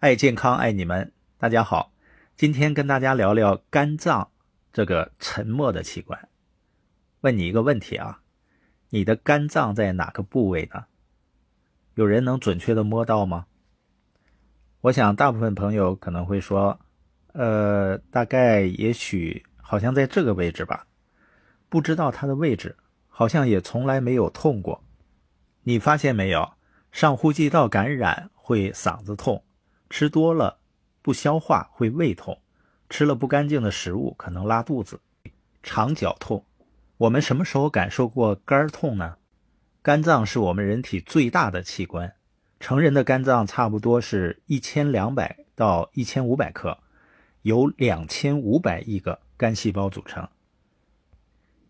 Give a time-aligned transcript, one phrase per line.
[0.00, 1.92] 爱健康，爱你们，大家好。
[2.34, 4.30] 今天跟大家聊聊肝脏
[4.72, 6.30] 这个沉默的器官。
[7.20, 8.22] 问你一个问题啊，
[8.88, 10.86] 你的肝脏在哪个部位呢？
[11.96, 13.44] 有人能准确的摸到吗？
[14.80, 16.80] 我想大部分朋友可能会说，
[17.34, 20.86] 呃，大概也许好像在这个位置吧，
[21.68, 22.74] 不知道它的位置，
[23.06, 24.82] 好像也从来没有痛过。
[25.64, 26.54] 你发现没有？
[26.90, 29.44] 上呼吸道感染会嗓子痛。
[29.90, 30.58] 吃多了
[31.02, 32.40] 不消化会胃痛，
[32.88, 35.00] 吃了不干净的食物可能拉肚子，
[35.62, 36.46] 肠绞痛。
[36.96, 39.16] 我们什么时候感受过肝痛呢？
[39.82, 42.14] 肝脏是我们人体最大的器官，
[42.60, 46.78] 成人的肝脏差不多是一千两百到一千五百克，
[47.42, 50.28] 由两千五百亿个肝细胞组成。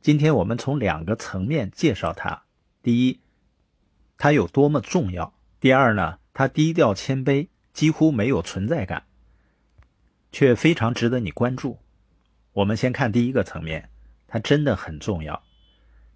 [0.00, 2.42] 今天我们从两个层面介绍它：
[2.82, 3.20] 第一，
[4.16, 7.48] 它有多么重要；第二呢，它低调谦卑。
[7.78, 9.04] 几乎没有存在感，
[10.32, 11.78] 却非常值得你关注。
[12.52, 13.88] 我们先看第一个层面，
[14.26, 15.40] 它真的很重要。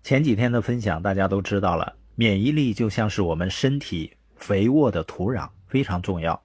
[0.03, 6.43] 前几天的分享大家都知道了，免疫力就像是我们身体肥沃的土壤，非常重要。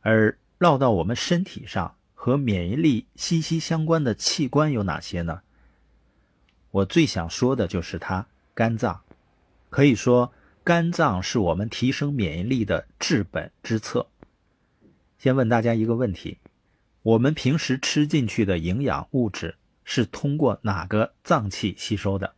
[0.00, 5.42] 而绕到我们身体上和免疫力息息相关的器官有哪些呢？
[6.72, 9.02] 我最想说的就是它——肝脏。
[9.70, 10.32] 可以说，
[10.64, 14.08] 肝脏是我们提升免疫力的治本之策。
[15.18, 16.38] 先问大家一个问题：
[17.02, 22.34] 我们平时吃进去的营养物质是通过哪个脏器吸收的？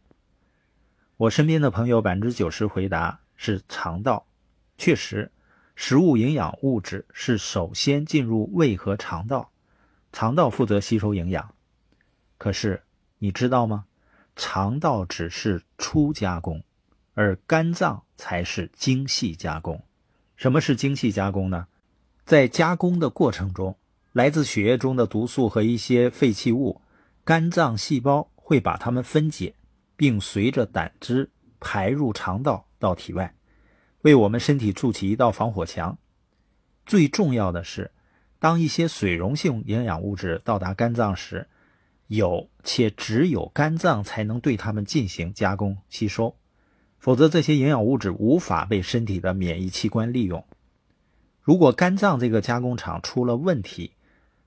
[1.17, 4.27] 我身边的朋友百分之九十回答是肠道。
[4.77, 5.33] 确实，
[5.75, 9.51] 食物营养物质是首先进入胃和肠道，
[10.13, 11.55] 肠道负责吸收营养。
[12.37, 12.85] 可是
[13.19, 13.87] 你知道吗？
[14.37, 16.63] 肠道只是初加工，
[17.15, 19.83] 而肝脏才是精细加工。
[20.37, 21.67] 什么是精细加工呢？
[22.29, 23.75] 在加工的过程中，
[24.13, 26.83] 来自血液中的毒素和一些废弃物，
[27.25, 29.55] 肝脏细胞会把它们分解，
[29.97, 33.35] 并随着胆汁排入肠道到体外，
[34.03, 35.97] 为我们身体筑起一道防火墙。
[36.85, 37.93] 最重要的是，
[38.39, 41.49] 当一些水溶性营养物质到达肝脏时，
[42.09, 46.37] 有且只有肝脏才能对它们进行加工吸收，
[46.99, 50.45] 否则这些营养物质无法被身体的免疫器官利用。
[51.49, 53.93] 如果肝脏这个加工厂出了问题，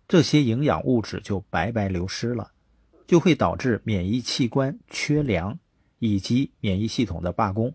[0.07, 2.51] 这些营养物质就白白流失了，
[3.07, 5.57] 就会导致免疫器官缺粮
[5.97, 7.73] 以及免疫系统的罢工。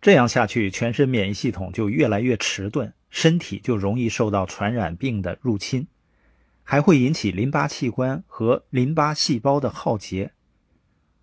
[0.00, 5.88] 这样下去，全身免疫系统就越来越迟钝，身体就容易受到传染病的入侵，
[6.62, 10.34] 还会引起淋巴器官和淋巴细胞的耗竭。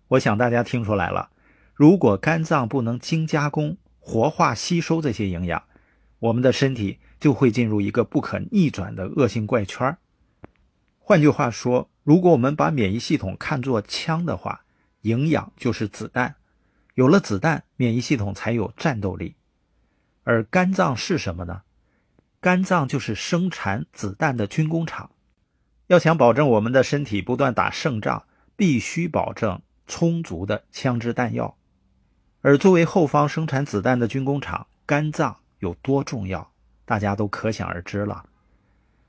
[0.08, 1.30] 我想大家听出来了，
[1.72, 5.62] 如果肝脏不能精加工、活化、吸收这些营养，
[6.18, 6.98] 我们的身体。
[7.20, 9.96] 就会进入一个不可逆转的恶性怪圈。
[10.98, 14.62] 换句话说，如果我们把免疫系统看作枪的话，
[15.02, 16.36] 营养就是子弹，
[16.94, 19.36] 有了子弹，免疫系统才有战斗力。
[20.24, 21.62] 而肝脏是什么呢？
[22.40, 25.10] 肝脏就是生产子弹的军工厂。
[25.88, 28.24] 要想保证我们的身体不断打胜仗，
[28.56, 31.56] 必须保证充足的枪支弹药。
[32.42, 36.49] 而作为后方生产子弹的军工厂，肝脏有多重要？
[36.90, 38.24] 大家都可想而知了。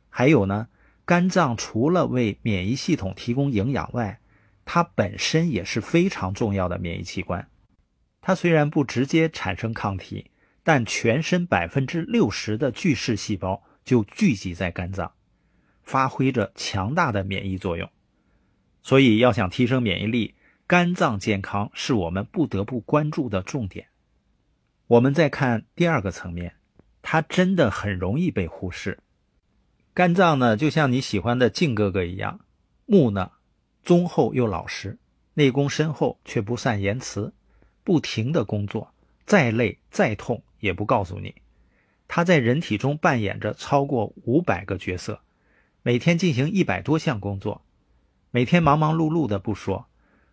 [0.08, 0.68] 还有呢，
[1.04, 4.20] 肝脏除了为免疫系统提供营养外，
[4.66, 7.50] 它本身也是非常重要的免疫器官。
[8.22, 10.30] 它虽然不直接产生抗体，
[10.62, 15.14] 但全身百分之六十的巨噬细胞就聚集在肝脏，
[15.82, 17.90] 发挥着强大的免疫作用。
[18.84, 20.36] 所以，要想提升免疫力，
[20.68, 23.88] 肝脏健康是我们不得不关注的重点。
[24.86, 26.54] 我们再看第二个层面。
[27.12, 29.00] 它真的很容易被忽视。
[29.94, 32.40] 肝脏呢，就像你喜欢的靖哥哥一样，
[32.86, 33.34] 木讷、
[33.84, 34.98] 忠厚又老实，
[35.34, 37.34] 内功深厚却不善言辞，
[37.84, 38.94] 不停的工作，
[39.26, 41.36] 再累再痛也不告诉你。
[42.08, 45.20] 他在人体中扮演着超过五百个角色，
[45.84, 47.66] 每天进行一百多项工作，
[48.30, 49.86] 每天忙忙碌碌的不说，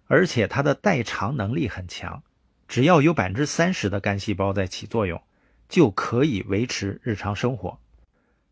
[0.07, 2.23] 而且他的代偿能力很强，
[2.69, 5.21] 只要有百分之三十的肝细胞在起作用。
[5.69, 7.79] 就可以维持日常生活。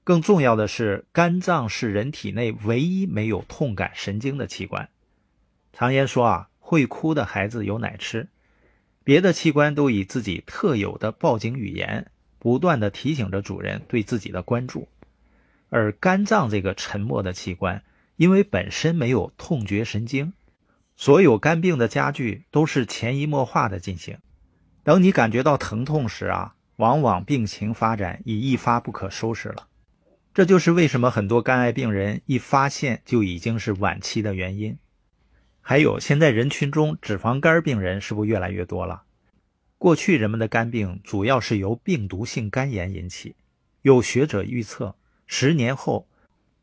[0.04, 4.88] 更重要的是，肝脏是人体内唯一没有痛感神经的器官。
[5.72, 8.28] 常言说啊，会哭的孩子有奶吃。
[9.02, 14.88] 别的器官都以自己特有的报警语言，不断的提醒着主人对自己的关注。
[15.69, 17.82] 而肝脏这个沉默的器官，
[18.16, 20.32] 因为本身没有痛觉神经，
[20.96, 24.19] 所有肝病的加剧都是潜移默化的进行。
[24.82, 26.56] 等你感觉到疼痛时啊。
[26.76, 29.69] 往往病情发展已一发不可收拾了。
[30.32, 34.78] 这就是为什么很多肝癌病人一发现就已经是晚期的原因。
[35.61, 39.02] 还有，现在人群中脂肪肝病人是不是越来越多了？
[39.78, 43.34] 过去人们的肝病主要是由病毒性肝炎引起，
[43.82, 44.94] 有学者预测，
[45.26, 46.06] 十年后，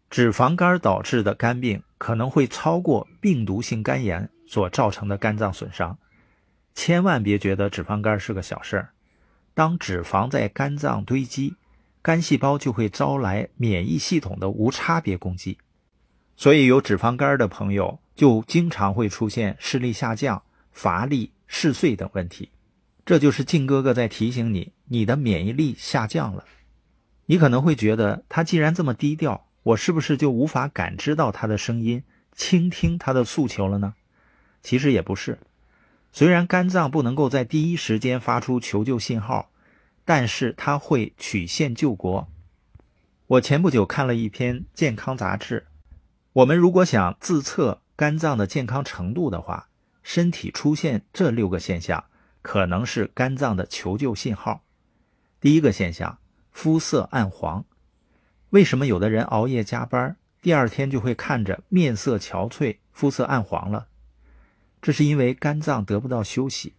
[0.10, 5.98] 脂肪肝导致的肝病可能会超过病毒性肝炎所造成的肝脏损伤。
[6.74, 8.90] 千万别觉得脂肪肝是个小事儿，
[9.54, 11.56] 当脂肪在肝脏堆积，
[12.02, 15.58] 肝细胞就会招来免疫系统的无差别攻击。
[16.36, 20.42] 所以有脂肪肝的朋友就经常会出现视力下降、
[20.72, 22.50] 乏力、嗜睡等问题。
[23.06, 26.46] 这就是靖哥哥在提醒你，你的免疫力下降了。
[27.28, 32.04] 你可能会觉得他既然这么低调，我是不是就无法感知到他的声音、
[32.36, 33.94] 倾听他的诉求了呢？
[34.62, 35.38] 其实也不是。
[36.16, 39.50] 虽然肝脏不能够在第一时间发出求救信号，
[40.06, 42.30] 但是它会曲线救国。
[43.26, 45.66] 我前不久看了一篇健康杂志。
[46.34, 49.70] 我们如果想自测肝脏的健康程度的话，
[50.04, 52.04] 身体出现这六个现象，
[52.44, 54.62] 可能是肝脏的求救信号。
[55.42, 56.20] 第一个现象，
[56.52, 57.66] 肤色暗黄。
[58.52, 63.88] 为什么有的人熬夜加班，第二天就会看着面色憔悴、肤色暗黄了？
[64.84, 66.74] 这是因为肝脏得不到休息，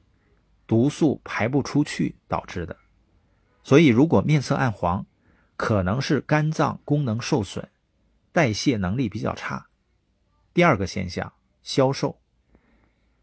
[0.67, 2.77] 毒素排不出去导致的。
[3.63, 5.07] 所以，如果面色暗黄，
[5.57, 7.67] 可能是肝脏功能受损。
[8.31, 9.69] 代谢能力比较差。
[10.53, 12.21] 第二个现象，消瘦，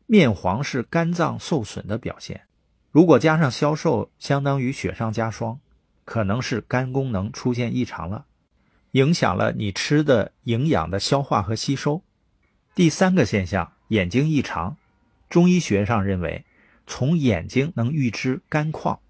[0.07, 2.48] 面黄是肝脏受损的表现。
[2.89, 5.60] 如果加上消瘦，相当于雪上加霜，
[6.06, 8.25] 可能是肝功能出现异常了，
[8.94, 12.01] 影响了你吃的营养的消化和吸收。
[12.74, 14.78] 第三个现象，眼睛异常，
[15.30, 16.46] 中医学上认为，
[16.88, 19.02] 从眼睛能预知肝况，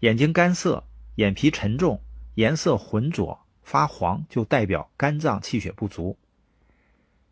[0.00, 0.84] 眼睛干涩，
[1.14, 2.02] 眼皮沉重，
[2.34, 3.40] 颜色浑浊。
[3.62, 6.18] 发黄就代表肝脏气血不足。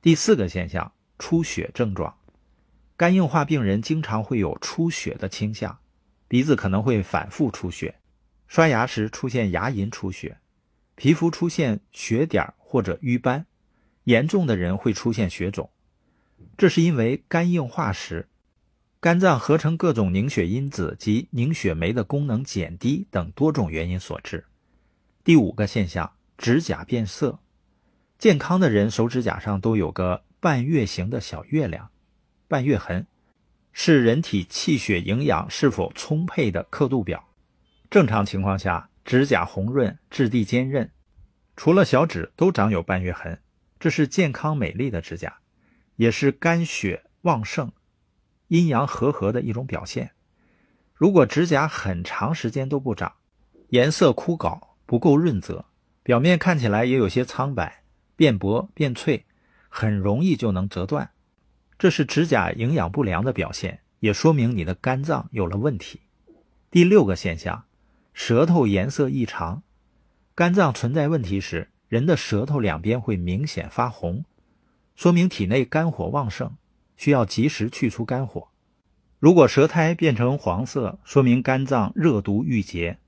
[0.00, 2.16] 第四个现象，出血症状，
[2.96, 5.76] 肝硬化病人经常会有出血的倾向，
[6.28, 7.96] 鼻子可能会反复出血，
[8.46, 10.38] 刷牙时出现牙龈出血，
[10.94, 13.44] 皮肤出现血点或者瘀斑，
[14.04, 15.68] 严重的人会出现血肿。
[16.56, 18.28] 这是因为肝硬化时，
[19.00, 24.44] 肝脏合成各种凝血因子及凝血酶的功能减低等多种原因所致。
[25.24, 26.12] 第五个现象。
[26.38, 27.40] 指甲变色，
[28.16, 31.90] 健康的人手指甲上都有个半月形的小月亮，
[32.46, 33.08] 半月痕，
[33.72, 37.26] 是人体气血营养是否充沛的刻度表。
[37.90, 40.92] 正常情况下，指甲红润，质地坚韧，
[41.56, 43.40] 除了小指都长有半月痕，
[43.80, 45.37] 这是健康美丽的指甲，
[45.98, 47.72] 也是肝血旺盛、
[48.46, 50.12] 阴阳和合的一种表现。
[50.94, 53.12] 如果指甲很长时间都不长，
[53.70, 55.66] 颜色枯槁，不够润泽。
[56.04, 57.82] 表面看起来也有些苍白，
[58.14, 59.26] 变薄变脆，
[59.68, 61.10] 很容易就能折断，
[61.76, 66.00] 这是指甲营养不良的表现，也说明你的肝脏有了问题。
[66.70, 67.64] 第六个现象，
[68.12, 69.64] 舌头颜色异常，
[70.36, 74.24] 肝脏存在问题时，人的舌头两边会明显发红，
[74.98, 76.56] 说明体内肝火旺盛，
[76.96, 78.48] 需要及时去除肝火。
[79.20, 82.98] 如果舌苔变成黄色，说明肝脏热毒郁结。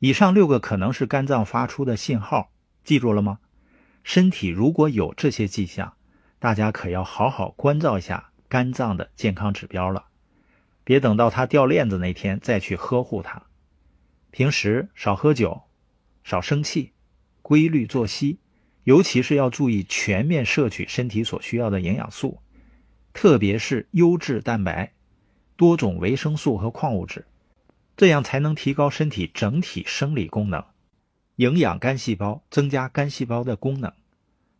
[0.00, 2.52] 以上六个可能是肝脏发出的信号，
[2.84, 3.38] 记住了吗？
[4.02, 5.94] 身体如果有这些迹象，
[6.38, 10.08] 大家可要好好关照一下肝脏的健康指标了，
[10.84, 13.44] 别等到它掉链子那天再去呵护它。
[14.30, 15.62] 平时少喝酒，
[16.22, 16.92] 少生气，
[17.40, 18.40] 规律作息，
[18.84, 22.38] 尤其是要注意全面摄取身体所需要的营养素，
[23.12, 24.92] 特别是优质蛋白、
[25.56, 27.26] 多种维生素和矿物质。
[27.96, 30.64] 这样才能提高身体整体生理功能，
[31.36, 33.92] 营养肝细胞，增加肝细胞的功能。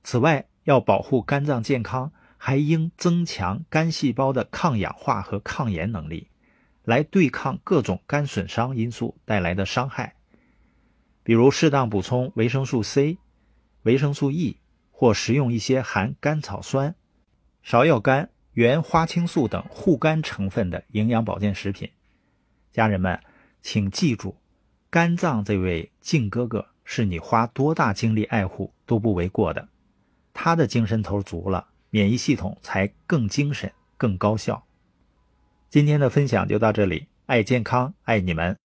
[0.04, 6.28] 此外，要保护肝脏健康，还应增强肝细胞的抗氧化和抗炎能力，
[6.84, 10.14] 来对抗各种肝损伤因素带来的伤害。
[11.24, 13.18] 比如，适当补充维生素 C、
[13.84, 14.58] 维生素 E，
[14.90, 16.94] 或食用一些含甘草酸、
[17.64, 21.90] 芍药苷、原花青素等护肝成分的营养保健食品。
[22.72, 23.18] 家人们，
[23.60, 24.36] 请记住，
[24.90, 29.68] 肝脏这位靖哥哥是你花多大精力爱护都不为过的。
[30.32, 34.66] 他的精神头足了，免疫系统才更精神、更高效。
[35.68, 38.58] 今天的分享就到这里，爱健康，爱你们。